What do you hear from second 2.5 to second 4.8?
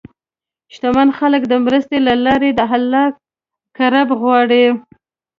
د الله قرب غواړي.